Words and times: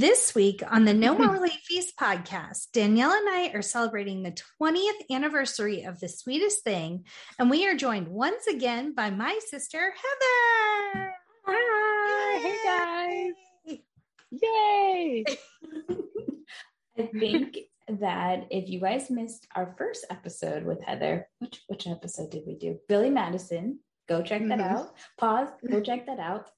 This 0.00 0.34
week 0.34 0.62
on 0.66 0.86
the 0.86 0.94
No 0.94 1.14
More 1.14 1.38
Late 1.38 1.60
Fees 1.62 1.92
podcast, 1.92 2.68
Danielle 2.72 3.12
and 3.12 3.28
I 3.28 3.50
are 3.52 3.60
celebrating 3.60 4.22
the 4.22 4.34
20th 4.58 5.14
anniversary 5.14 5.82
of 5.82 6.00
The 6.00 6.08
Sweetest 6.08 6.64
Thing, 6.64 7.04
and 7.38 7.50
we 7.50 7.68
are 7.68 7.74
joined 7.74 8.08
once 8.08 8.46
again 8.46 8.94
by 8.94 9.10
my 9.10 9.38
sister, 9.46 9.92
Heather. 10.94 11.12
Hi, 11.44 12.38
hey 12.40 13.34
guys. 13.66 13.78
Yay. 14.30 15.24
I 16.98 17.06
think 17.18 17.58
that 18.00 18.46
if 18.50 18.70
you 18.70 18.80
guys 18.80 19.10
missed 19.10 19.48
our 19.54 19.74
first 19.76 20.06
episode 20.08 20.64
with 20.64 20.80
Heather, 20.82 21.28
which 21.40 21.60
which 21.66 21.86
episode 21.86 22.30
did 22.30 22.44
we 22.46 22.54
do? 22.56 22.78
Billy 22.88 23.10
Madison. 23.10 23.80
Go 24.08 24.22
check 24.22 24.40
that 24.48 24.60
Mhm. 24.60 24.70
out. 24.78 24.94
Pause. 25.18 25.50
Go 25.70 25.82
check 25.82 26.06
that 26.06 26.18
out. 26.18 26.48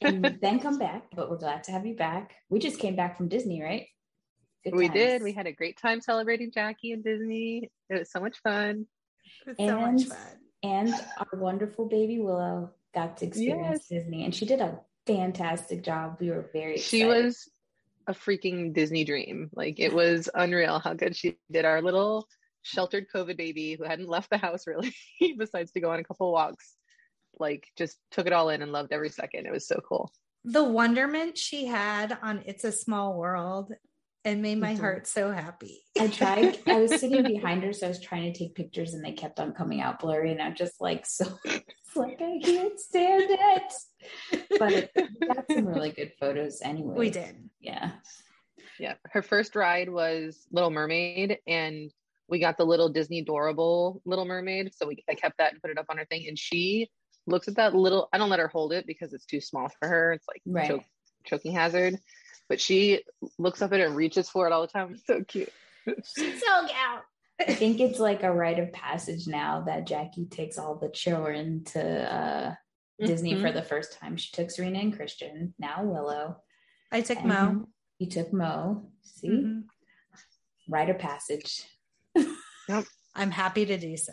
And 0.00 0.24
then 0.40 0.60
come 0.60 0.78
back. 0.78 1.04
But 1.14 1.30
we're 1.30 1.36
glad 1.38 1.64
to 1.64 1.72
have 1.72 1.86
you 1.86 1.94
back. 1.94 2.34
We 2.48 2.58
just 2.58 2.78
came 2.78 2.96
back 2.96 3.16
from 3.16 3.28
Disney, 3.28 3.62
right? 3.62 3.86
Good 4.64 4.74
we 4.76 4.88
times. 4.88 4.98
did. 4.98 5.22
We 5.22 5.32
had 5.32 5.46
a 5.46 5.52
great 5.52 5.78
time 5.80 6.00
celebrating 6.00 6.50
Jackie 6.52 6.92
and 6.92 7.02
Disney. 7.02 7.70
It 7.90 7.98
was 7.98 8.10
so 8.10 8.20
much 8.20 8.38
fun. 8.42 8.86
It's 9.46 9.58
so 9.58 9.80
much 9.80 10.02
And- 10.02 10.06
fun. 10.08 10.18
and 10.62 10.94
our 11.18 11.38
wonderful 11.40 11.86
baby 11.86 12.20
Willow 12.20 12.70
got 12.94 13.16
to 13.18 13.26
experience 13.26 13.88
Disney, 13.88 14.24
and 14.24 14.34
she 14.34 14.44
did 14.46 14.60
a 14.60 14.78
fantastic 15.06 15.82
job. 15.82 16.18
We 16.20 16.30
were 16.30 16.48
very 16.52 16.74
excited. 16.74 16.88
She 16.88 17.04
was 17.04 17.48
a 18.06 18.12
freaking 18.12 18.72
Disney 18.72 19.04
dream. 19.04 19.50
Like 19.54 19.80
it 19.80 19.92
was 19.92 20.28
unreal 20.34 20.78
how 20.78 20.94
good 20.94 21.16
she 21.16 21.36
did. 21.50 21.64
Our 21.64 21.82
little 21.82 22.28
sheltered 22.62 23.06
COVID 23.12 23.36
baby 23.36 23.74
who 23.74 23.84
hadn't 23.84 24.08
left 24.08 24.30
the 24.30 24.38
house 24.38 24.66
really, 24.66 24.94
besides 25.38 25.72
to 25.72 25.80
go 25.80 25.90
on 25.90 25.98
a 25.98 26.04
couple 26.04 26.30
walks, 26.30 26.76
like 27.42 27.68
just 27.76 27.98
took 28.10 28.26
it 28.26 28.32
all 28.32 28.48
in 28.48 28.62
and 28.62 28.72
loved 28.72 28.92
every 28.92 29.10
second. 29.10 29.46
It 29.46 29.52
was 29.52 29.66
so 29.66 29.80
cool. 29.86 30.10
The 30.44 30.64
wonderment 30.64 31.36
she 31.36 31.66
had 31.66 32.16
on 32.22 32.42
It's 32.46 32.64
a 32.64 32.72
Small 32.72 33.18
World 33.18 33.72
and 34.24 34.40
made 34.40 34.58
my 34.58 34.74
heart 34.74 35.06
so 35.06 35.30
happy. 35.30 35.82
I 35.98 36.06
tried. 36.08 36.58
I 36.66 36.80
was 36.80 36.98
sitting 37.00 37.22
behind 37.34 37.64
her, 37.64 37.72
so 37.72 37.86
I 37.86 37.88
was 37.88 38.00
trying 38.00 38.32
to 38.32 38.38
take 38.38 38.54
pictures, 38.54 38.94
and 38.94 39.04
they 39.04 39.12
kept 39.12 39.40
on 39.40 39.52
coming 39.52 39.80
out 39.80 40.00
blurry, 40.00 40.30
and 40.30 40.40
I'm 40.40 40.54
just 40.54 40.80
like, 40.80 41.04
so 41.06 41.26
it's 41.44 41.96
like 41.96 42.20
I 42.22 42.40
can't 42.42 42.78
stand 42.78 43.24
it. 43.28 44.48
But 44.58 44.90
we 45.20 45.26
got 45.26 45.44
some 45.50 45.66
really 45.66 45.90
good 45.90 46.12
photos 46.18 46.60
anyway. 46.62 46.94
we 46.96 47.10
did. 47.10 47.50
Yeah. 47.60 47.92
Yeah. 48.78 48.94
Her 49.10 49.22
first 49.22 49.54
ride 49.54 49.88
was 49.88 50.46
Little 50.50 50.70
Mermaid 50.70 51.38
and 51.46 51.92
we 52.28 52.38
got 52.38 52.56
the 52.56 52.64
little 52.64 52.88
Disney 52.88 53.20
adorable 53.20 54.00
Little 54.04 54.24
Mermaid. 54.24 54.72
So 54.74 54.86
we 54.86 55.04
I 55.08 55.14
kept 55.14 55.38
that 55.38 55.52
and 55.52 55.60
put 55.60 55.70
it 55.70 55.78
up 55.78 55.86
on 55.88 55.98
her 55.98 56.06
thing. 56.06 56.26
And 56.28 56.38
she 56.38 56.90
looks 57.26 57.48
at 57.48 57.56
that 57.56 57.74
little 57.74 58.08
I 58.12 58.18
don't 58.18 58.30
let 58.30 58.40
her 58.40 58.48
hold 58.48 58.72
it 58.72 58.86
because 58.86 59.12
it's 59.12 59.26
too 59.26 59.40
small 59.40 59.68
for 59.78 59.88
her. 59.88 60.12
It's 60.12 60.26
like 60.28 60.42
Right. 60.46 60.68
choke, 60.68 60.84
choking 61.24 61.52
hazard. 61.52 61.98
But 62.48 62.60
she 62.60 63.02
looks 63.38 63.62
up 63.62 63.72
at 63.72 63.80
it 63.80 63.86
and 63.86 63.96
reaches 63.96 64.28
for 64.28 64.46
it 64.46 64.52
all 64.52 64.62
the 64.62 64.66
time. 64.68 64.94
It's 64.94 65.06
so 65.06 65.22
cute. 65.24 65.52
She's 65.86 66.40
so 66.40 66.46
out. 66.48 67.02
I 67.40 67.54
think 67.54 67.80
it's 67.80 67.98
like 67.98 68.22
a 68.22 68.32
rite 68.32 68.58
of 68.58 68.72
passage 68.72 69.26
now 69.26 69.62
that 69.62 69.86
Jackie 69.86 70.26
takes 70.26 70.58
all 70.58 70.74
the 70.76 70.90
children 70.90 71.64
to 71.66 72.12
uh, 72.14 72.54
Disney 73.04 73.34
Mhm. 73.34 73.40
for 73.40 73.52
the 73.52 73.62
first 73.62 73.98
time. 73.98 74.16
She 74.16 74.30
took 74.32 74.50
Serena 74.50 74.78
and 74.80 74.94
Christian, 74.94 75.54
now 75.58 75.82
Willow. 75.82 76.36
I 76.92 77.00
took 77.00 77.18
and 77.18 77.28
Mo. 77.28 77.68
You 77.98 78.06
took 78.08 78.32
Mo. 78.32 78.90
See? 79.02 79.28
Mhm. 79.28 79.64
Rite 80.68 80.90
of 80.90 80.98
passage. 80.98 81.64
Yep. 82.68 82.84
I'm 83.14 83.30
happy 83.30 83.64
to 83.66 83.76
do 83.78 83.96
so. 83.96 84.12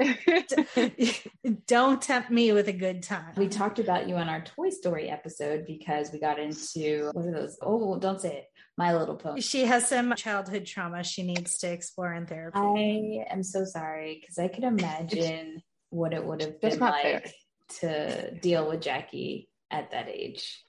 Don't 1.66 2.00
tempt 2.00 2.30
me 2.30 2.52
with 2.52 2.68
a 2.68 2.72
good 2.72 3.02
time. 3.02 3.34
We 3.36 3.48
talked 3.48 3.78
about 3.78 4.08
you 4.08 4.16
on 4.16 4.28
our 4.28 4.42
Toy 4.42 4.70
Story 4.70 5.08
episode 5.08 5.66
because 5.66 6.10
we 6.12 6.20
got 6.20 6.38
into 6.38 7.10
what 7.12 7.26
are 7.26 7.32
those? 7.32 7.58
Oh, 7.60 7.98
don't 7.98 8.20
say 8.20 8.36
it. 8.38 8.44
My 8.78 8.96
Little 8.96 9.16
Pony. 9.16 9.40
She 9.40 9.64
has 9.64 9.88
some 9.88 10.14
childhood 10.16 10.64
trauma 10.64 11.04
she 11.04 11.22
needs 11.22 11.58
to 11.58 11.70
explore 11.70 12.14
in 12.14 12.26
therapy. 12.26 12.58
I 12.58 13.32
am 13.32 13.42
so 13.42 13.64
sorry 13.64 14.18
because 14.20 14.38
I 14.38 14.48
could 14.48 14.64
imagine 14.64 15.62
what 15.90 16.14
it 16.14 16.24
would 16.24 16.40
have 16.40 16.60
been 16.60 16.78
not 16.78 17.02
fair. 17.02 17.14
like 17.24 17.34
to 17.80 18.34
deal 18.36 18.68
with 18.68 18.80
Jackie 18.80 19.48
at 19.70 19.90
that 19.90 20.08
age. 20.08 20.64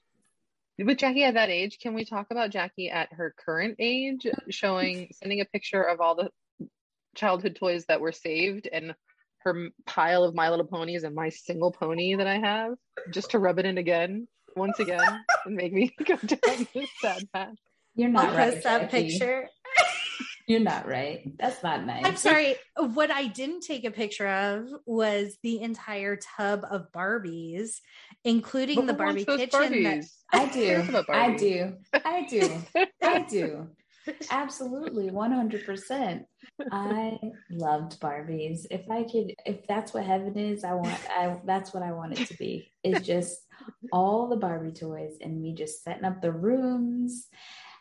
With 0.78 0.98
Jackie 0.98 1.24
at 1.24 1.34
that 1.34 1.48
age, 1.48 1.78
can 1.80 1.94
we 1.94 2.04
talk 2.04 2.26
about 2.30 2.50
Jackie 2.50 2.90
at 2.90 3.12
her 3.12 3.34
current 3.38 3.76
age, 3.78 4.26
showing 4.50 5.10
sending 5.12 5.40
a 5.40 5.44
picture 5.44 5.82
of 5.82 6.00
all 6.00 6.14
the 6.14 6.30
childhood 7.14 7.56
toys 7.56 7.84
that 7.86 8.00
were 8.00 8.12
saved 8.12 8.68
and 8.70 8.94
her 9.44 9.68
pile 9.86 10.24
of 10.24 10.34
My 10.34 10.50
Little 10.50 10.66
Ponies 10.66 11.04
and 11.04 11.14
my 11.14 11.28
single 11.28 11.72
pony 11.72 12.14
that 12.14 12.26
I 12.26 12.38
have, 12.38 12.74
just 13.10 13.30
to 13.32 13.38
rub 13.38 13.58
it 13.58 13.66
in 13.66 13.78
again, 13.78 14.28
once 14.56 14.78
again, 14.78 15.00
and 15.44 15.54
make 15.54 15.72
me 15.72 15.94
go 16.04 16.16
down 16.16 16.66
this 16.74 16.88
sad 17.00 17.28
path. 17.32 17.54
You're 17.94 18.08
I'll 18.08 18.12
not 18.12 18.36
right. 18.36 18.52
post 18.52 18.64
that 18.64 18.90
Jackie. 18.90 19.10
picture. 19.10 19.48
You're 20.48 20.60
not 20.60 20.88
right. 20.88 21.32
That's 21.38 21.62
not 21.62 21.86
nice. 21.86 22.04
I'm 22.04 22.16
sorry. 22.16 22.56
What 22.76 23.10
I 23.10 23.28
didn't 23.28 23.60
take 23.60 23.84
a 23.84 23.90
picture 23.90 24.26
of 24.26 24.68
was 24.86 25.36
the 25.42 25.60
entire 25.60 26.16
tub 26.16 26.66
of 26.68 26.90
Barbies, 26.92 27.76
including 28.24 28.86
the 28.86 28.92
But 28.92 28.92
who 28.92 28.98
Barbie 28.98 29.24
wants 29.28 29.52
those 29.52 29.68
kitchen. 29.68 29.82
That, 29.84 30.04
I 30.32 30.46
Who 30.46 30.52
cares 30.52 30.88
do. 30.88 31.04
I 31.10 31.36
do. 31.36 31.76
I 31.94 32.26
do. 32.28 32.62
I 33.02 33.18
do. 33.22 33.68
Absolutely, 34.30 35.10
100%. 35.10 36.24
I 36.70 37.18
loved 37.50 38.00
Barbies. 38.00 38.66
If 38.70 38.90
I 38.90 39.04
could, 39.04 39.34
if 39.46 39.66
that's 39.66 39.94
what 39.94 40.04
heaven 40.04 40.36
is, 40.36 40.64
I 40.64 40.74
want, 40.74 40.98
I, 41.10 41.40
that's 41.44 41.72
what 41.72 41.82
I 41.82 41.92
want 41.92 42.18
it 42.18 42.26
to 42.28 42.36
be. 42.36 42.72
It's 42.82 43.06
just 43.06 43.38
all 43.92 44.28
the 44.28 44.36
Barbie 44.36 44.72
toys 44.72 45.18
and 45.20 45.40
me 45.40 45.54
just 45.54 45.84
setting 45.84 46.04
up 46.04 46.20
the 46.20 46.32
rooms. 46.32 47.28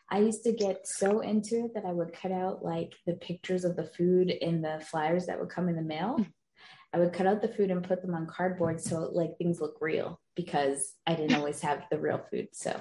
I 0.10 0.20
used 0.20 0.44
to 0.44 0.52
get 0.52 0.88
so 0.88 1.22
into 1.22 1.66
it 1.66 1.74
that 1.74 1.86
I 1.86 1.92
would 1.92 2.14
cut 2.14 2.32
out 2.32 2.64
like 2.64 2.94
the 3.06 3.14
pictures 3.14 3.64
of 3.64 3.76
the 3.76 3.86
food 3.86 4.30
in 4.30 4.62
the 4.62 4.84
flyers 4.90 5.26
that 5.28 5.40
would 5.40 5.50
come 5.50 5.70
in 5.70 5.76
the 5.76 5.82
mail. 5.82 6.18
Hmm. 6.18 6.24
I 6.94 7.00
would 7.00 7.14
cut 7.14 7.26
out 7.26 7.42
the 7.42 7.48
food 7.48 7.72
and 7.72 7.84
put 7.84 8.02
them 8.02 8.14
on 8.14 8.28
cardboard 8.28 8.82
so 8.82 9.10
like 9.14 9.38
things 9.38 9.62
look 9.62 9.78
real 9.80 10.20
because 10.36 10.94
I 11.08 11.16
didn't 11.16 11.36
always 11.36 11.62
have 11.62 11.84
the 11.90 11.98
real 11.98 12.22
food. 12.30 12.50
So 12.52 12.80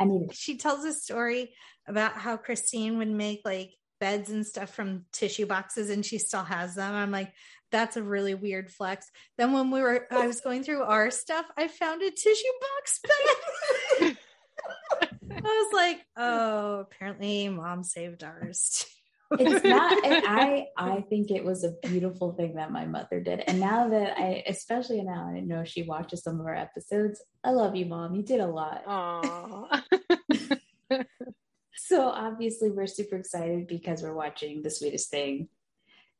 I 0.00 0.04
needed 0.04 0.34
she 0.34 0.56
tells 0.56 0.84
a 0.84 0.92
story 0.92 1.52
about 1.86 2.14
how 2.16 2.36
Christine 2.36 2.98
would 2.98 3.08
make 3.08 3.42
like 3.44 3.72
beds 4.00 4.30
and 4.30 4.46
stuff 4.46 4.74
from 4.74 5.04
tissue 5.12 5.46
boxes 5.46 5.90
and 5.90 6.04
she 6.04 6.18
still 6.18 6.42
has 6.42 6.74
them. 6.74 6.94
I'm 6.94 7.10
like, 7.10 7.32
that's 7.70 7.96
a 7.96 8.02
really 8.02 8.34
weird 8.34 8.70
flex. 8.70 9.10
Then 9.38 9.52
when 9.52 9.70
we 9.70 9.80
were 9.80 10.06
I 10.10 10.26
was 10.26 10.40
going 10.40 10.64
through 10.64 10.82
our 10.82 11.10
stuff, 11.10 11.46
I 11.56 11.68
found 11.68 12.02
a 12.02 12.10
tissue 12.10 12.44
box 12.60 13.00
bed. 13.02 14.16
I 15.32 15.40
was 15.42 15.72
like, 15.72 16.04
oh, 16.16 16.80
apparently 16.80 17.48
mom 17.48 17.84
saved 17.84 18.24
ours. 18.24 18.86
It's 19.38 19.64
not 19.64 20.04
and 20.04 20.24
i 20.26 20.66
i 20.76 21.00
think 21.02 21.30
it 21.30 21.44
was 21.44 21.64
a 21.64 21.72
beautiful 21.82 22.32
thing 22.32 22.54
that 22.54 22.72
my 22.72 22.84
mother 22.84 23.20
did. 23.20 23.40
And 23.46 23.60
now 23.60 23.88
that 23.88 24.18
i 24.18 24.42
especially 24.46 25.02
now 25.02 25.32
i 25.34 25.40
know 25.40 25.64
she 25.64 25.82
watches 25.82 26.22
some 26.22 26.40
of 26.40 26.46
our 26.46 26.54
episodes 26.54 27.22
i 27.44 27.50
love 27.50 27.76
you 27.76 27.86
mom. 27.86 28.14
You 28.14 28.22
did 28.22 28.40
a 28.40 28.46
lot. 28.46 28.84
So 31.90 32.08
obviously 32.08 32.70
we're 32.70 32.86
super 32.86 33.16
excited 33.16 33.66
because 33.66 34.00
we're 34.00 34.14
watching 34.14 34.62
the 34.62 34.70
sweetest 34.70 35.10
thing 35.10 35.48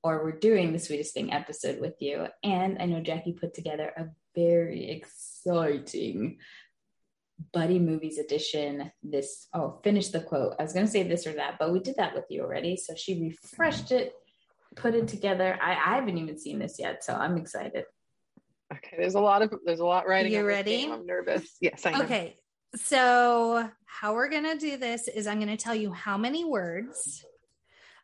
or 0.02 0.24
we're 0.24 0.36
doing 0.36 0.72
the 0.72 0.80
sweetest 0.80 1.14
thing 1.14 1.32
episode 1.32 1.80
with 1.80 1.94
you. 2.00 2.26
And 2.42 2.78
i 2.80 2.86
know 2.86 3.00
jackie 3.00 3.34
put 3.34 3.54
together 3.54 3.92
a 3.96 4.06
very 4.34 4.90
exciting 4.90 6.38
buddy 7.52 7.78
movies 7.78 8.18
edition 8.18 8.90
this 9.02 9.48
oh 9.54 9.80
finish 9.82 10.08
the 10.08 10.20
quote 10.20 10.54
i 10.58 10.62
was 10.62 10.72
going 10.72 10.84
to 10.84 10.92
say 10.92 11.02
this 11.02 11.26
or 11.26 11.32
that 11.32 11.56
but 11.58 11.72
we 11.72 11.80
did 11.80 11.96
that 11.96 12.14
with 12.14 12.24
you 12.28 12.42
already 12.42 12.76
so 12.76 12.94
she 12.94 13.20
refreshed 13.20 13.92
it 13.92 14.14
put 14.76 14.94
it 14.94 15.08
together 15.08 15.58
i, 15.62 15.70
I 15.70 15.94
haven't 15.96 16.18
even 16.18 16.38
seen 16.38 16.58
this 16.58 16.76
yet 16.78 17.02
so 17.02 17.14
i'm 17.14 17.36
excited 17.36 17.84
Okay, 18.72 18.96
there's 18.98 19.14
a 19.14 19.20
lot 19.20 19.42
of 19.42 19.52
there's 19.64 19.80
a 19.80 19.84
lot 19.84 20.06
writing. 20.06 20.32
You 20.32 20.40
on 20.40 20.44
ready? 20.44 20.88
I'm 20.90 21.04
nervous. 21.06 21.56
Yes, 21.60 21.84
I 21.84 21.90
am. 21.90 22.02
Okay. 22.02 22.36
So, 22.76 23.68
how 23.84 24.14
we're 24.14 24.28
going 24.28 24.44
to 24.44 24.56
do 24.56 24.76
this 24.76 25.08
is 25.08 25.26
I'm 25.26 25.38
going 25.38 25.48
to 25.48 25.56
tell 25.56 25.74
you 25.74 25.92
how 25.92 26.16
many 26.16 26.44
words. 26.44 27.24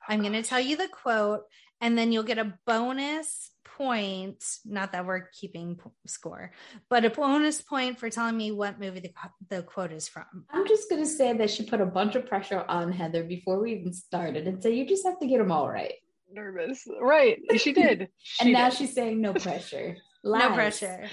I'm 0.08 0.20
going 0.20 0.32
to 0.32 0.42
tell 0.42 0.60
you 0.60 0.76
the 0.76 0.88
quote, 0.88 1.42
and 1.80 1.96
then 1.96 2.12
you'll 2.12 2.22
get 2.22 2.38
a 2.38 2.54
bonus 2.66 3.50
point. 3.64 4.42
Not 4.64 4.92
that 4.92 5.06
we're 5.06 5.28
keeping 5.38 5.78
score, 6.06 6.52
but 6.88 7.04
a 7.04 7.10
bonus 7.10 7.60
point 7.60 7.98
for 7.98 8.08
telling 8.10 8.36
me 8.36 8.50
what 8.52 8.80
movie 8.80 9.00
the, 9.00 9.12
the 9.48 9.62
quote 9.62 9.92
is 9.92 10.08
from. 10.08 10.24
i'm 10.50 10.66
just 10.66 10.88
going 10.88 11.02
to 11.02 11.08
say 11.08 11.32
that 11.34 11.50
she 11.50 11.64
put 11.64 11.80
a 11.80 11.86
bunch 11.86 12.14
of 12.14 12.26
pressure 12.26 12.64
on 12.68 12.90
heather 12.92 13.22
before 13.24 13.60
we 13.60 13.74
even 13.74 13.92
started 13.92 14.46
and 14.46 14.62
say 14.62 14.74
you 14.74 14.86
just 14.86 15.04
have 15.04 15.18
to 15.20 15.26
get 15.26 15.38
them 15.38 15.52
all 15.52 15.68
right 15.68 15.94
Nervous. 16.32 16.86
Right. 17.00 17.38
She 17.56 17.72
did. 17.72 18.08
She 18.18 18.44
and 18.46 18.52
now 18.52 18.68
did. 18.68 18.78
she's 18.78 18.94
saying 18.94 19.20
no 19.20 19.32
pressure 19.32 19.96
No 20.24 20.52
pressure. 20.54 21.08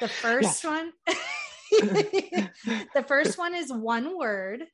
The 0.00 0.08
first 0.08 0.64
one. 0.64 0.92
the 1.70 3.04
first 3.06 3.38
one 3.38 3.54
is 3.54 3.72
one 3.72 4.18
word. 4.18 4.64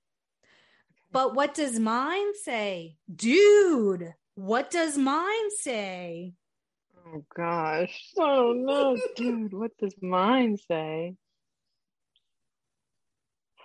But 1.12 1.34
what 1.34 1.54
does 1.54 1.78
mine 1.78 2.34
say? 2.42 2.96
Dude, 3.14 4.12
what 4.38 4.70
does 4.70 4.96
mine 4.96 5.50
say? 5.50 6.32
Oh 7.06 7.24
gosh. 7.34 8.12
Oh 8.16 8.52
no, 8.56 8.96
dude. 9.16 9.52
What 9.52 9.72
does 9.78 9.94
mine 10.00 10.56
say? 10.70 11.14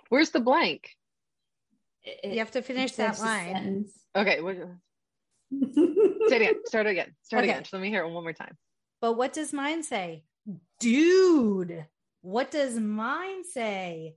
Where's 0.08 0.30
the 0.30 0.40
blank? 0.40 0.90
It- 2.02 2.32
You 2.32 2.38
have 2.40 2.50
to 2.52 2.62
finish 2.62 2.92
that 2.92 3.20
line. 3.20 3.86
Okay, 4.16 4.40
what, 4.40 4.56
say 6.28 6.36
it 6.36 6.42
again. 6.42 6.54
Start 6.66 6.86
again. 6.88 7.14
Start 7.22 7.44
Okay. 7.44 7.50
again. 7.52 7.62
Just 7.62 7.72
let 7.72 7.82
me 7.82 7.88
hear 7.88 8.04
it 8.04 8.10
one 8.10 8.22
more 8.24 8.32
time. 8.32 8.56
But 9.00 9.12
what 9.14 9.32
does 9.32 9.52
mine 9.52 9.82
say? 9.82 10.24
Dude, 10.80 11.86
what 12.20 12.50
does 12.50 12.78
mine 12.78 13.44
say? 13.44 14.16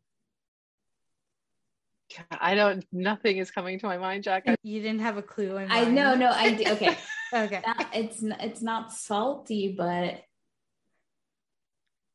I 2.31 2.55
don't. 2.55 2.85
Nothing 2.91 3.37
is 3.37 3.51
coming 3.51 3.79
to 3.79 3.85
my 3.85 3.97
mind, 3.97 4.23
Jack. 4.23 4.43
I, 4.47 4.55
You 4.63 4.81
didn't 4.81 5.01
have 5.01 5.17
a 5.17 5.21
clue. 5.21 5.57
In 5.57 5.69
I 5.71 5.83
mine. 5.83 5.95
know, 5.95 6.15
no, 6.15 6.29
I 6.31 6.51
do. 6.55 6.71
Okay, 6.71 6.97
Okay. 7.33 7.61
Not- 7.65 7.87
it's 7.93 8.23
it's 8.23 8.61
not 8.61 8.93
salty, 8.93 9.73
but 9.77 10.21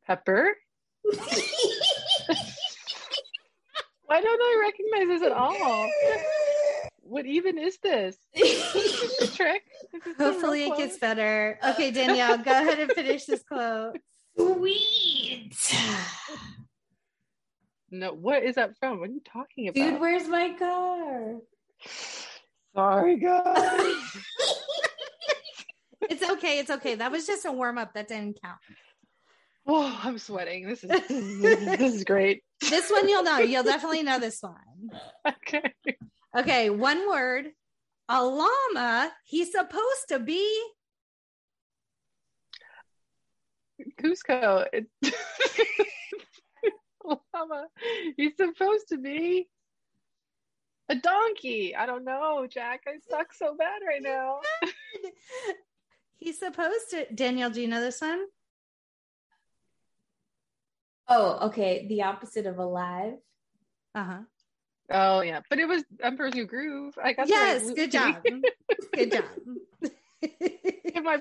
pepper. 0.07 0.55
Why 4.07 4.21
don't 4.21 4.41
I 4.43 4.61
recognize 4.61 5.21
this 5.21 5.31
at 5.31 5.33
all? 5.37 5.89
What 7.01 7.27
even 7.27 7.59
is 7.59 7.79
this? 7.83 8.17
Is 8.35 8.73
this 8.73 9.21
a 9.23 9.37
trick? 9.37 9.63
Is 9.95 10.03
this 10.05 10.19
a 10.21 10.23
Hopefully 10.25 10.65
it 10.65 10.77
gets 10.77 10.99
better. 10.99 11.59
Okay, 11.71 11.91
Danielle, 11.91 12.39
go 12.39 12.51
ahead 12.51 12.79
and 12.79 12.93
finish 12.93 13.25
this 13.25 13.43
quote. 13.43 13.99
sweet. 14.39 15.55
No, 17.93 18.13
what 18.15 18.43
is 18.43 18.55
that 18.55 18.77
from? 18.79 18.99
What 19.01 19.11
are 19.11 19.13
you 19.13 19.21
talking 19.21 19.69
about? 19.69 19.75
Dude, 19.75 20.01
where's 20.01 20.27
my 20.27 20.55
car? 20.59 21.37
Sorry, 22.75 23.17
guys. 23.19 23.95
It's 26.11 26.29
okay. 26.29 26.59
It's 26.59 26.69
okay. 26.71 26.97
That 26.97 27.13
was 27.13 27.29
just 27.29 27.47
a 27.47 27.53
warm 27.53 27.79
up. 27.79 27.95
That 27.95 28.09
didn't 28.09 28.43
count. 28.43 28.59
Whoa, 29.65 29.91
I'm 30.03 30.19
sweating. 30.19 30.67
This 30.67 30.83
is 30.83 30.91
this 30.91 31.11
is, 31.11 31.41
this 31.41 31.95
is 31.95 32.05
great. 32.05 32.43
This 32.61 32.91
one 32.91 33.09
you'll 33.09 33.23
know. 33.23 33.39
You'll 33.39 33.63
definitely 33.63 34.03
know 34.03 34.19
this 34.19 34.43
one. 34.43 34.91
Okay. 35.27 35.73
Okay, 36.37 36.71
one 36.71 37.09
word. 37.09 37.51
A 38.09 38.23
llama. 38.23 39.13
He's 39.25 39.53
supposed 39.53 40.09
to 40.09 40.19
be. 40.19 40.45
Kuzco. 44.01 44.67
It- 44.73 44.89
Llama. 47.43 47.67
He's 48.17 48.37
supposed 48.37 48.89
to 48.89 48.99
be 48.99 49.49
a 50.89 50.95
donkey. 50.95 51.75
I 51.75 51.87
don't 51.87 52.05
know, 52.05 52.47
Jack. 52.49 52.83
I 52.87 52.99
suck 53.09 53.33
so 53.33 53.55
bad 53.57 53.81
right 53.87 54.03
now. 54.03 54.41
He's 56.17 56.39
supposed 56.39 56.91
to. 56.91 57.07
Danielle, 57.15 57.51
do 57.51 57.61
you 57.61 57.69
know 57.69 57.81
this 57.81 58.01
one? 58.01 58.25
Oh, 61.09 61.49
okay. 61.49 61.87
The 61.89 62.03
opposite 62.03 62.47
of 62.47 62.59
alive. 62.59 63.15
Uh 63.95 64.05
huh. 64.05 64.21
Oh 64.91 65.21
yeah, 65.23 65.41
but 65.49 65.59
it 65.59 65.67
was 65.67 65.85
Emperor's 66.03 66.35
New 66.35 66.47
Groove. 66.47 66.95
I 67.03 67.13
got 67.13 67.27
the 67.27 67.33
Yes, 67.33 67.71
good 67.73 67.91
job. 67.91 68.23
Good 68.95 69.13
job. 69.13 69.25
give 70.21 71.03
my 71.03 71.21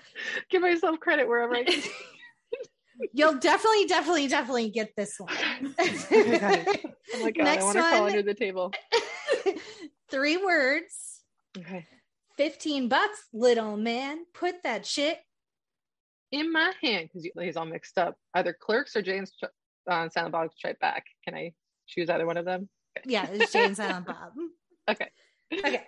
give 0.49 0.61
myself 0.61 0.99
credit 0.99 1.27
wherever 1.27 1.55
I 1.55 1.63
can. 1.63 1.81
You'll 3.13 3.37
definitely, 3.39 3.85
definitely, 3.85 4.27
definitely 4.27 4.69
get 4.69 4.91
this 4.95 5.15
one. 5.19 5.75
Okay. 5.79 6.65
Oh 7.13 7.23
my 7.23 7.31
god, 7.31 7.43
Next 7.43 7.63
I 7.63 7.65
want 7.65 7.77
to 7.77 7.81
one. 7.81 8.09
under 8.11 8.21
the 8.23 8.33
table. 8.33 8.71
Three 10.11 10.37
words, 10.37 11.21
Okay. 11.57 11.85
15 12.37 12.87
bucks, 12.87 13.25
little 13.33 13.77
man. 13.77 14.19
Put 14.33 14.63
that 14.63 14.85
shit. 14.85 15.17
In 16.31 16.51
my 16.51 16.71
hand, 16.81 17.09
because 17.13 17.27
he's 17.39 17.57
all 17.57 17.65
mixed 17.65 17.97
up. 17.97 18.15
Either 18.33 18.55
Clerks 18.59 18.95
or 18.95 19.01
Jay 19.01 19.17
and 19.17 19.29
uh, 19.89 20.07
Silent 20.09 20.31
Bob 20.31 20.51
Strike 20.55 20.79
Back. 20.79 21.05
Can 21.25 21.35
I 21.35 21.53
choose 21.87 22.09
either 22.09 22.25
one 22.25 22.37
of 22.37 22.45
them? 22.45 22.69
Yeah, 23.05 23.27
it's 23.31 23.51
Jay 23.51 23.65
and 23.65 23.75
Silent 23.77 24.05
Bob. 24.07 24.31
Okay. 24.89 25.09
Okay. 25.53 25.83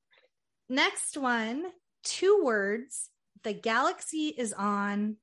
Next 0.68 1.16
one, 1.16 1.64
two 2.04 2.40
words. 2.44 3.08
The 3.42 3.52
galaxy 3.54 4.34
is 4.36 4.52
on. 4.52 5.16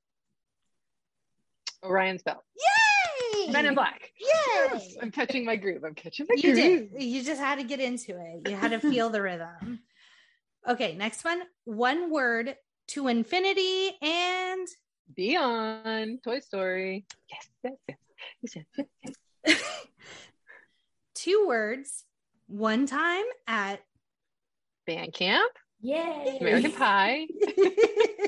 Orion's 1.83 2.23
Belt. 2.23 2.43
Yay! 2.55 3.51
Men 3.51 3.65
in 3.65 3.75
Black. 3.75 4.11
Yay! 4.19 4.27
Yes, 4.73 4.95
I'm 5.01 5.11
catching 5.11 5.45
my 5.45 5.55
groove. 5.55 5.83
I'm 5.83 5.95
catching 5.95 6.25
my 6.29 6.35
You 6.37 6.53
groove. 6.53 6.91
did. 6.91 7.03
You 7.03 7.23
just 7.23 7.39
had 7.39 7.57
to 7.59 7.63
get 7.63 7.79
into 7.79 8.17
it. 8.19 8.49
You 8.49 8.55
had 8.55 8.71
to 8.71 8.79
feel 8.79 9.09
the 9.09 9.21
rhythm. 9.21 9.79
Okay, 10.67 10.95
next 10.95 11.23
one. 11.23 11.41
One 11.65 12.11
word 12.11 12.55
to 12.89 13.07
infinity 13.07 13.91
and 14.01 14.67
Beyond 15.15 16.23
Toy 16.23 16.39
Story. 16.39 17.05
Yes, 17.29 17.47
yes, 17.63 17.73
yes. 17.87 17.97
yes, 18.55 18.65
yes, 18.77 19.13
yes. 19.45 19.63
two 21.15 21.45
words. 21.47 22.03
One 22.47 22.85
time 22.85 23.25
at 23.45 23.81
Band 24.85 25.13
Camp, 25.13 25.51
Yay. 25.81 26.37
American 26.39 26.71
Pie, 26.71 27.27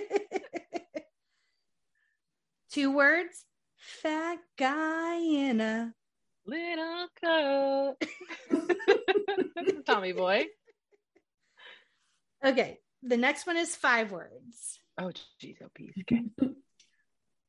two 2.72 2.92
words. 2.92 3.46
Fat 3.78 4.40
guy 4.58 5.16
in 5.18 5.62
a. 5.62 5.94
Little 6.46 7.08
Coat. 7.24 7.96
Tommy 9.86 10.14
Boy. 10.14 10.48
Okay, 12.44 12.80
the 13.04 13.18
next 13.18 13.46
one 13.46 13.56
is 13.56 13.76
five 13.76 14.12
words. 14.12 14.80
Oh, 14.98 15.12
geez, 15.40 15.58
oh, 15.64 15.68
peace. 15.76 15.94
Okay. 16.02 16.24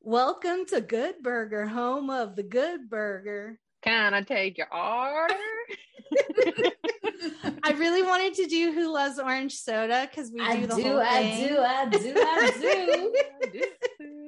Welcome 0.01 0.65
to 0.67 0.81
Good 0.81 1.15
Burger, 1.23 1.65
home 1.65 2.11
of 2.11 2.35
the 2.35 2.43
Good 2.43 2.91
Burger. 2.91 3.59
Can 3.81 4.13
I 4.13 4.21
take 4.21 4.59
your 4.59 4.71
order? 4.71 5.33
I 7.63 7.71
really 7.71 8.03
wanted 8.03 8.35
to 8.35 8.45
do 8.45 8.71
Who 8.71 8.93
Loves 8.93 9.17
Orange 9.17 9.55
Soda 9.55 10.07
because 10.09 10.31
we 10.31 10.39
do 10.39 10.45
I 10.45 10.65
the 10.65 10.75
do, 10.75 10.83
whole 10.83 10.99
I 10.99 11.23
thing. 11.23 11.47
do, 11.47 11.59
I 11.59 11.85
do, 11.85 12.13
I 12.15 13.11
do. 13.51 13.65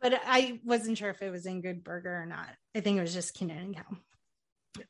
but 0.00 0.20
I 0.26 0.60
wasn't 0.64 0.98
sure 0.98 1.10
if 1.10 1.22
it 1.22 1.30
was 1.30 1.46
in 1.46 1.60
Good 1.60 1.84
Burger 1.84 2.22
or 2.22 2.26
not. 2.26 2.48
I 2.74 2.80
think 2.80 2.98
it 2.98 3.02
was 3.02 3.14
just 3.14 3.34
Kenan 3.34 3.58
and 3.58 3.74
Kel. 3.74 3.98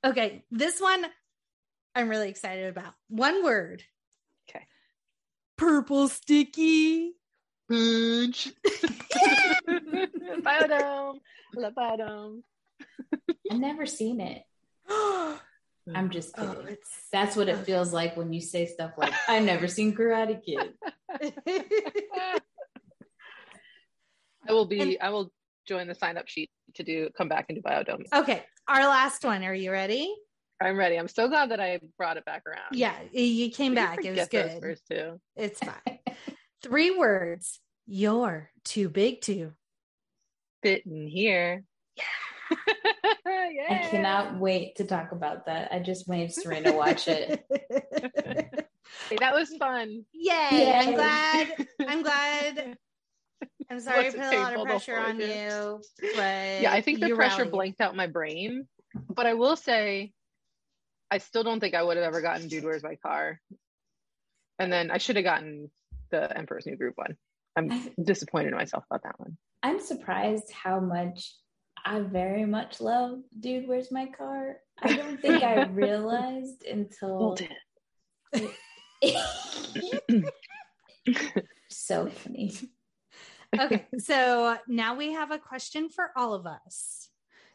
Okay, 0.05 0.45
this 0.51 0.81
one 0.81 1.07
I'm 1.95 2.09
really 2.09 2.29
excited 2.29 2.69
about. 2.69 2.95
One 3.09 3.43
word. 3.43 3.83
Okay. 4.49 4.65
Purple 5.57 6.07
sticky. 6.09 7.15
Punch. 7.69 8.51
Biodome. 9.69 11.19
La 11.57 11.71
Biodome. 11.71 12.43
I've 13.51 13.59
never 13.59 13.85
seen 13.85 14.21
it. 14.21 14.45
oh, 14.89 15.41
I'm 15.95 16.11
just 16.11 16.35
oh, 16.39 16.55
kidding. 16.55 16.69
it's 16.69 16.91
That's 17.11 17.35
what 17.35 17.49
it 17.49 17.59
feels 17.59 17.93
like 17.93 18.17
when 18.17 18.33
you 18.33 18.41
say 18.41 18.67
stuff 18.67 18.93
like, 18.97 19.13
I've 19.27 19.43
never 19.43 19.67
seen 19.67 19.95
Karate 19.95 20.41
Kid. 20.41 20.75
I 24.49 24.53
will 24.53 24.67
be, 24.67 24.99
I 25.01 25.11
will 25.11 25.31
join 25.67 25.87
the 25.89 25.95
sign 25.95 26.17
up 26.17 26.29
sheet 26.29 26.51
to 26.75 26.83
do, 26.83 27.11
come 27.17 27.29
back 27.29 27.47
and 27.49 27.57
do 27.57 27.63
Biodome. 27.63 28.05
okay. 28.13 28.45
Our 28.67 28.81
last 28.87 29.25
one. 29.25 29.45
Are 29.45 29.55
you 29.55 29.71
ready? 29.71 30.15
I'm 30.61 30.77
ready. 30.77 30.97
I'm 30.97 31.09
so 31.09 31.29
glad 31.29 31.51
that 31.53 31.61
I 31.61 31.81
brought 31.97 32.17
it 32.17 32.25
back 32.25 32.43
around. 32.47 32.73
Yeah, 32.73 32.95
you 33.13 33.51
came 33.51 33.73
I 33.73 33.75
back. 33.77 33.97
did 34.03 34.07
It 34.07 34.11
was 34.11 34.21
forget 34.27 34.31
those 34.31 34.53
good. 34.55 34.63
First 34.63 34.83
two. 34.91 35.21
It's 35.37 35.61
fine. 35.61 35.99
Three 36.63 36.91
words. 36.99 37.61
You're 37.87 38.51
too 38.65 38.89
big 38.89 39.21
to. 39.23 39.53
Fit 40.63 40.85
in 40.85 41.07
here. 41.07 41.65
I 43.27 43.51
yeah. 43.55 43.89
cannot 43.91 44.39
wait 44.39 44.77
to 44.77 44.85
talk 44.85 45.13
about 45.13 45.47
that. 45.47 45.73
I 45.73 45.79
just 45.79 46.09
made 46.09 46.33
Serena 46.33 46.73
watch 46.73 47.07
it. 47.09 47.45
Hey, 49.11 49.17
that 49.21 49.35
was 49.35 49.55
fun. 49.59 50.05
Yay! 50.13 50.49
Yay. 50.51 50.73
I'm 50.73 50.95
glad. 50.95 51.67
I'm 51.87 52.03
glad. 52.03 52.77
I'm 53.71 53.81
sorry 53.81 54.05
Was 54.05 54.15
to 54.15 54.21
it 54.21 54.25
put 54.31 54.35
a 54.35 54.41
lot 54.41 54.53
of 54.55 54.61
to 54.61 54.65
pressure 54.67 54.99
on 54.99 55.21
you, 55.21 55.81
but 56.15 56.63
Yeah, 56.63 56.73
I 56.73 56.81
think 56.81 57.01
the 57.01 57.11
pressure 57.11 57.39
rallied. 57.43 57.53
blanked 57.53 57.81
out 57.81 57.95
my 57.97 58.07
brain. 58.07 58.67
But 59.11 59.27
I 59.27 59.35
will 59.35 59.57
say, 59.57 60.13
I 61.11 61.19
still 61.19 61.43
don't 61.45 61.61
think 61.61 61.75
I 61.75 61.83
would 61.83 61.97
have 61.97 62.05
ever 62.07 62.21
gotten 62.23 62.49
Dude, 62.49 62.65
Where's 62.65 62.83
My 62.83 62.97
Car? 62.97 63.41
And 64.59 64.73
then 64.73 64.91
I 64.91 64.99
should 64.99 65.17
have 65.17 65.25
gotten 65.25 65.71
the 66.11 66.37
Emperor's 66.37 66.67
New 66.67 66.77
Groove 66.77 66.95
one. 66.97 67.17
I'm 67.57 67.71
I- 67.71 67.93
disappointed 68.03 68.49
in 68.49 68.55
myself 68.55 68.85
about 68.91 69.03
that 69.05 69.21
one. 69.21 69.37
I'm 69.63 69.81
surprised 69.81 70.51
how 70.53 70.81
much 70.81 71.35
I 71.85 72.01
very 72.01 72.45
much 72.47 72.81
love 72.81 73.19
Dude, 73.39 73.69
Where's 73.69 73.91
My 73.93 74.07
Car? 74.07 74.57
I 74.81 74.95
don't 74.95 75.21
think 75.21 75.43
I 75.43 75.63
realized 75.71 76.65
until 76.65 77.37
so 81.71 82.07
funny. 82.09 82.55
Okay, 83.59 83.87
so 83.99 84.57
now 84.67 84.97
we 84.97 85.13
have 85.13 85.31
a 85.31 85.39
question 85.39 85.89
for 85.89 86.11
all 86.17 86.35
of 86.35 86.47
us. 86.47 87.09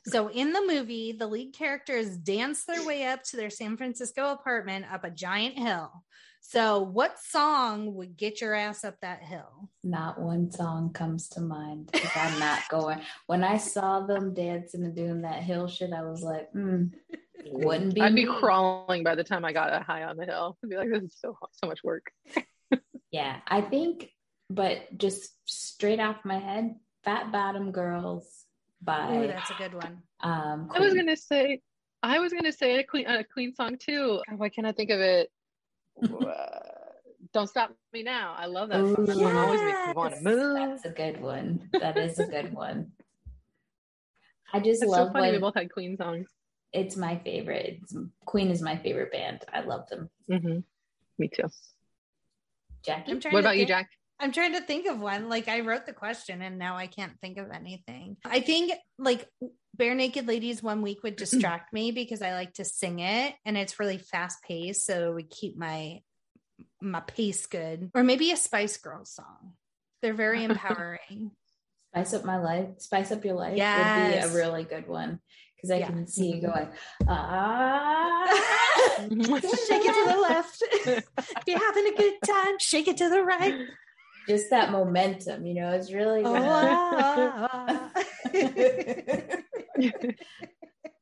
So 0.06 0.30
in 0.30 0.52
the 0.52 0.62
movie, 0.62 1.14
the 1.14 1.28
lead 1.28 1.54
characters 1.54 2.18
dance 2.18 2.66
their 2.66 2.86
way 2.86 3.06
up 3.06 3.24
to 3.26 3.38
their 3.38 3.50
San 3.50 3.78
Francisco 3.78 4.32
apartment 4.32 4.86
up 4.92 5.06
a 5.06 5.10
giant 5.10 5.58
hill. 5.58 6.04
So, 6.46 6.82
what 6.82 7.18
song 7.20 7.96
would 7.96 8.18
get 8.18 8.42
your 8.42 8.54
ass 8.54 8.84
up 8.84 9.00
that 9.00 9.24
hill? 9.24 9.70
Not 9.82 10.20
one 10.20 10.52
song 10.52 10.92
comes 10.92 11.30
to 11.30 11.42
mind 11.42 11.90
because 11.92 12.12
I'm 12.16 12.38
not 12.38 12.60
going. 12.70 13.00
When 13.28 13.46
I 13.46 13.56
saw 13.58 14.02
them 14.02 14.34
dancing 14.34 14.84
and 14.84 14.94
doing 14.94 15.22
that 15.22 15.42
hill 15.42 15.70
shit, 15.70 15.94
I 15.94 16.04
was 16.04 16.22
like, 16.22 16.52
mm, 16.54 16.92
wouldn't 17.46 17.96
be. 17.96 18.02
I'd 18.02 18.14
be 18.14 18.26
me. 18.26 18.32
crawling 18.40 19.04
by 19.06 19.16
the 19.16 19.24
time 19.24 19.46
I 19.46 19.54
got 19.54 19.84
high 19.84 20.04
on 20.04 20.18
the 20.18 20.26
hill. 20.26 20.58
I'd 20.62 20.70
be 20.70 20.76
like, 20.76 20.90
this 20.90 21.04
is 21.04 21.16
so 21.18 21.38
so 21.54 21.68
much 21.68 21.82
work. 21.82 22.12
Yeah, 23.10 23.38
I 23.48 23.62
think, 23.62 24.10
but 24.50 24.98
just 24.98 25.32
straight 25.46 26.00
off 26.00 26.18
my 26.26 26.40
head, 26.40 26.76
Fat 27.04 27.32
Bottom 27.32 27.72
Girls 27.72 28.46
by. 28.82 29.24
Ooh, 29.24 29.28
that's 29.28 29.50
a 29.52 29.54
good 29.56 29.74
one. 29.74 30.02
um, 30.22 30.70
I 30.74 30.80
was 30.80 30.94
gonna 30.94 31.18
say, 31.18 31.62
I 32.02 32.20
was 32.20 32.34
gonna 32.34 32.52
say 32.52 32.80
a 32.80 32.84
Queen, 32.84 33.06
a 33.08 33.24
clean 33.24 33.54
song 33.56 33.78
too. 33.78 34.22
God, 34.30 34.40
why 34.40 34.50
can't 34.50 34.68
I 34.68 34.72
think 34.72 34.90
of 34.90 35.00
it? 35.00 35.30
Don't 37.34 37.48
stop 37.48 37.74
me 37.94 38.04
now. 38.04 38.36
I 38.38 38.46
love 38.46 38.70
that 38.70 38.86
song. 38.86 39.06
That 39.06 39.18
song 39.18 39.38
always 39.38 39.62
makes 39.62 39.80
me 39.88 39.94
want 39.94 40.14
to 40.14 40.22
move. 40.22 40.56
That's 40.56 40.86
a 40.86 40.90
good 40.90 41.22
one. 41.22 41.70
That 41.80 41.98
is 41.98 42.20
a 42.20 42.26
good 42.26 42.54
one. 42.54 42.92
I 44.54 44.60
just 44.60 44.84
It's 44.84 44.92
so 44.92 45.04
love 45.06 45.14
funny. 45.14 45.32
We 45.32 45.38
both 45.40 45.56
had 45.56 45.72
Queen 45.72 45.98
songs. 45.98 46.28
it's 46.74 46.96
my 46.96 47.18
favorite. 47.20 47.80
It's, 47.82 47.96
Queen 48.26 48.52
is 48.52 48.62
my 48.62 48.78
favorite 48.78 49.12
band. 49.12 49.44
I 49.52 49.62
love 49.62 49.88
them. 49.90 50.10
hmm 50.28 50.60
Me 51.18 51.28
too. 51.30 51.50
Jackie, 52.86 53.14
What 53.14 53.22
to 53.32 53.40
about 53.40 53.58
you, 53.58 53.66
Jack? 53.66 53.90
I'm 54.20 54.32
trying 54.32 54.54
to 54.54 54.62
think 54.62 54.88
of 54.88 55.00
one. 55.00 55.28
Like 55.30 55.48
I 55.48 55.62
wrote 55.62 55.86
the 55.86 55.94
question 55.94 56.42
and 56.42 56.58
now 56.58 56.78
I 56.78 56.88
can't 56.88 57.20
think 57.20 57.38
of 57.38 57.52
anything. 57.52 58.18
I 58.24 58.40
think 58.40 58.72
like 58.98 59.28
Barenaked 59.78 60.28
Ladies 60.28 60.64
one 60.64 60.82
week 60.82 61.04
would 61.04 61.16
distract 61.16 61.74
me 61.74 61.92
because 61.92 62.22
I 62.22 62.34
like 62.34 62.54
to 62.54 62.66
sing 62.66 63.00
it 63.00 63.34
and 63.46 63.58
it's 63.58 63.80
really 63.80 63.98
fast 63.98 64.44
paced. 64.44 64.86
So 64.86 65.10
it 65.10 65.14
would 65.14 65.30
keep 65.30 65.58
my 65.58 66.02
my 66.82 67.02
pace 67.02 67.46
good. 67.48 67.92
Or 67.94 68.04
maybe 68.04 68.32
a 68.32 68.38
Spice 68.38 68.78
Girls 68.78 69.12
song. 69.12 69.54
They're 70.02 70.14
very 70.14 70.44
empowering. 70.46 71.32
Spice 71.94 72.14
Up 72.14 72.26
My 72.26 72.38
Life, 72.38 72.68
Spice 72.80 73.12
Up 73.12 73.24
Your 73.24 73.36
Life 73.36 73.52
would 73.52 73.60
be 73.60 74.18
a 74.18 74.30
really 74.34 74.64
good 74.64 74.88
one 74.88 75.20
because 75.56 75.72
I 75.72 75.78
Yeah. 75.80 75.88
can 75.88 76.08
see 76.08 76.32
you 76.34 76.42
going, 76.42 76.68
ah. 77.08 78.26
shake 79.10 79.86
it 79.86 79.94
to 79.94 80.14
the 80.14 80.20
left. 80.20 80.64
if 80.72 81.44
you're 81.48 81.60
having 81.60 81.94
a 81.94 81.96
good 81.96 82.14
time, 82.26 82.56
shake 82.60 82.88
it 82.88 82.98
to 82.98 83.10
the 83.10 83.22
right. 83.22 83.54
Just 84.28 84.50
that 84.52 84.72
momentum, 84.72 85.46
you 85.46 85.54
know, 85.56 85.72
it's 85.72 85.92
really 85.92 86.24
Oh, 86.24 86.34
ah, 86.36 87.50
ah. 87.52 87.92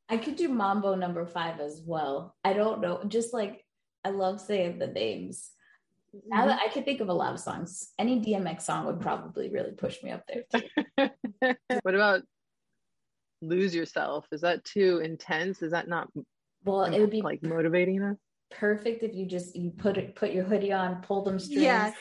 I 0.08 0.16
could 0.16 0.36
do 0.36 0.48
Mambo 0.48 0.94
number 0.94 1.24
five 1.26 1.60
as 1.60 1.82
well. 1.86 2.34
I 2.44 2.52
don't 2.52 2.80
know, 2.80 3.02
just 3.06 3.32
like 3.32 3.64
I 4.04 4.10
love 4.10 4.40
saying 4.40 4.78
the 4.78 4.88
names. 4.88 5.50
Now 6.26 6.46
that 6.46 6.60
I 6.62 6.68
could 6.68 6.84
think 6.84 7.00
of 7.00 7.08
a 7.08 7.14
lot 7.14 7.32
of 7.32 7.40
songs, 7.40 7.90
any 7.98 8.20
DMX 8.20 8.62
song 8.62 8.84
would 8.86 9.00
probably 9.00 9.48
really 9.48 9.70
push 9.70 10.02
me 10.02 10.10
up 10.10 10.24
there. 10.28 10.42
Too. 10.52 10.68
what 11.82 11.94
about 11.94 12.22
lose 13.40 13.74
yourself? 13.74 14.26
Is 14.30 14.42
that 14.42 14.64
too 14.64 15.00
intense? 15.02 15.62
Is 15.62 15.72
that 15.72 15.88
not 15.88 16.08
Well, 16.64 16.84
it 16.84 17.00
would 17.00 17.10
be 17.10 17.22
like 17.22 17.42
motivating 17.42 18.02
us? 18.02 18.16
perfect 18.52 19.02
if 19.02 19.14
you 19.14 19.26
just 19.26 19.56
you 19.56 19.70
put 19.70 19.96
it 19.96 20.14
put 20.14 20.32
your 20.32 20.44
hoodie 20.44 20.72
on, 20.72 21.02
pull 21.02 21.22
them 21.22 21.38
strings. 21.38 21.62
Yeah. 21.62 21.92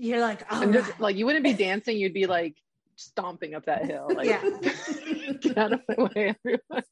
You're 0.00 0.20
like, 0.20 0.46
oh, 0.50 0.62
And 0.62 0.72
just 0.72 0.98
like 0.98 1.16
you 1.16 1.26
wouldn't 1.26 1.44
be 1.44 1.52
dancing, 1.52 1.98
you'd 1.98 2.14
be 2.14 2.26
like 2.26 2.56
stomping 2.96 3.54
up 3.54 3.66
that 3.66 3.84
hill. 3.84 4.08
Like 4.10 4.28
Yeah. 4.28 4.42
get 5.40 5.58
out 5.58 5.74
of 5.74 5.80
my 5.86 6.04
way, 6.04 6.34
everyone. 6.42 6.84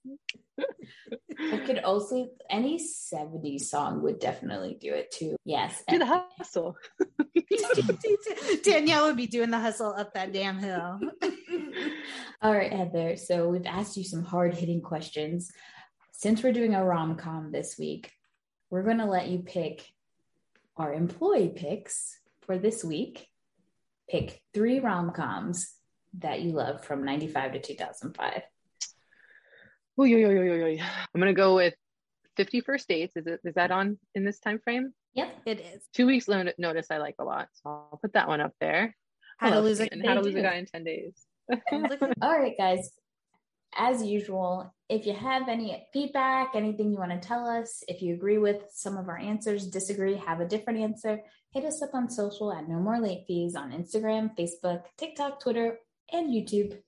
I 1.41 1.57
could 1.65 1.79
also 1.79 2.29
any 2.50 2.79
70s 2.79 3.62
song 3.62 4.03
would 4.03 4.19
definitely 4.19 4.77
do 4.79 4.93
it 4.93 5.11
too. 5.11 5.37
Yes. 5.47 5.83
Do 5.88 5.99
the 5.99 6.23
hustle. 6.38 6.77
Danielle 8.62 9.07
would 9.07 9.17
be 9.17 9.27
doing 9.27 9.50
the 9.50 9.59
hustle 9.59 9.95
up 9.97 10.12
that 10.12 10.35
damn 10.35 10.59
hill. 10.59 11.00
All 12.43 12.53
right, 12.53 12.73
Heather. 12.73 13.17
So 13.17 13.49
we've 13.49 13.65
asked 13.65 13.97
you 13.97 14.05
some 14.05 14.23
hard 14.23 14.53
hitting 14.53 14.83
questions. 14.83 15.50
Since 16.12 16.43
we're 16.43 16.53
doing 16.53 16.75
a 16.75 16.85
rom 16.85 17.17
com 17.17 17.53
this 17.53 17.79
week, 17.79 18.12
we're 18.69 18.83
going 18.83 18.99
to 18.99 19.07
let 19.07 19.29
you 19.29 19.38
pick 19.38 19.87
our 20.77 20.93
employee 20.93 21.53
picks 21.57 22.19
for 22.49 22.59
this 22.59 22.83
week. 22.83 23.28
Pick 24.11 24.40
three 24.55 24.81
rom 24.81 25.12
coms 25.12 25.71
that 26.19 26.40
you 26.40 26.52
love 26.52 26.83
from 26.83 27.05
95 27.05 27.52
to 27.52 27.61
2005. 27.61 28.43
Ooh, 30.00 30.05
yo, 30.05 30.17
yo, 30.17 30.31
yo, 30.31 30.43
yo, 30.43 30.67
yo. 30.67 30.83
I'm 31.14 31.21
gonna 31.21 31.35
go 31.35 31.55
with 31.57 31.75
50 32.37 32.62
first 32.62 32.88
dates. 32.88 33.17
Is 33.17 33.26
it 33.26 33.40
is 33.45 33.55
that 33.55 33.71
on 33.71 33.99
in 34.14 34.25
this 34.25 34.40
time 34.40 34.61
frame? 34.64 34.95
Yep. 35.12 35.43
It 35.45 35.61
is. 35.61 35.83
Two 35.93 36.07
weeks 36.07 36.26
lo- 36.26 36.45
notice 36.57 36.87
I 36.90 36.97
like 36.99 37.17
a 37.19 37.25
lot, 37.25 37.49
so 37.52 37.69
I'll 37.69 37.99
put 38.00 38.14
that 38.14 38.28
one 38.28 38.40
up 38.40 38.55
there. 38.61 38.97
How 39.37 39.50
to 39.50 39.61
lose 39.61 39.81
a? 39.81 39.88
How 40.07 40.14
to 40.14 40.21
lose 40.21 40.35
a 40.35 40.43
guy 40.43 40.55
in 40.55 40.67
10 40.67 40.85
days. 40.85 41.26
All 42.23 42.38
right, 42.38 42.57
guys. 42.57 42.90
As 43.76 44.04
usual, 44.04 44.75
if 44.88 45.06
you 45.06 45.12
have 45.12 45.48
any 45.48 45.87
feedback, 45.92 46.52
anything 46.54 46.90
you 46.90 46.98
want 46.98 47.10
to 47.10 47.28
tell 47.28 47.46
us, 47.46 47.84
if 47.88 48.00
you 48.00 48.14
agree 48.14 48.38
with 48.38 48.62
some 48.72 48.96
of 48.96 49.08
our 49.08 49.18
answers, 49.18 49.66
disagree, 49.66 50.16
have 50.16 50.40
a 50.40 50.48
different 50.48 50.80
answer, 50.80 51.20
hit 51.52 51.64
us 51.64 51.82
up 51.82 51.94
on 51.94 52.10
social 52.10 52.52
at 52.52 52.68
No 52.68 52.76
More 52.76 52.98
Late 52.98 53.25
Fees 53.26 53.54
on 53.54 53.72
Instagram, 53.72 54.37
Facebook, 54.37 54.84
TikTok, 54.96 55.40
Twitter, 55.40 55.78
and 56.12 56.32
YouTube. 56.32 56.78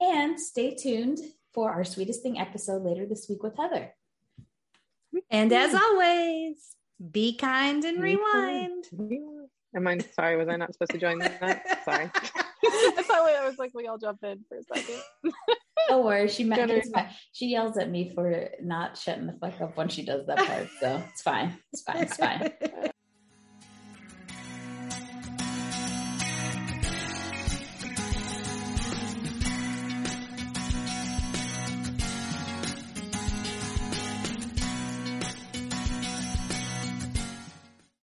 And 0.00 0.40
stay 0.40 0.74
tuned 0.74 1.18
for 1.52 1.72
our 1.72 1.84
sweetest 1.84 2.22
thing 2.22 2.38
episode 2.38 2.82
later 2.82 3.04
this 3.04 3.28
week 3.28 3.42
with 3.42 3.56
Heather. 3.56 3.92
And 5.30 5.52
as 5.52 5.72
hmm. 5.72 5.76
always, 5.76 6.76
be 7.10 7.36
kind 7.36 7.84
and 7.84 8.02
Be 8.02 8.16
kind. 8.32 8.84
rewind. 8.92 9.48
Am 9.74 9.86
I 9.86 9.98
sorry? 9.98 10.36
Was 10.36 10.48
I 10.48 10.56
not 10.56 10.72
supposed 10.72 10.92
to 10.92 10.98
join 10.98 11.18
that? 11.18 11.84
Sorry. 11.84 12.10
I 12.64 13.02
thought 13.02 13.28
I 13.28 13.46
was 13.46 13.58
like, 13.58 13.72
we 13.74 13.86
all 13.86 13.98
jump 13.98 14.22
in 14.24 14.44
for 14.48 14.58
a 14.58 14.62
second. 14.62 15.00
Don't 15.88 16.04
worry, 16.04 16.28
she, 16.28 16.50
she 17.32 17.46
yells 17.46 17.78
at 17.78 17.90
me 17.90 18.12
for 18.14 18.50
not 18.62 18.98
shutting 18.98 19.26
the 19.26 19.32
fuck 19.34 19.60
up 19.60 19.76
when 19.76 19.88
she 19.88 20.04
does 20.04 20.26
that 20.26 20.38
part. 20.38 20.68
So 20.80 21.02
it's 21.10 21.22
fine. 21.22 21.56
It's 21.72 21.82
fine. 21.82 22.02
It's 22.02 22.16
fine. 22.16 22.52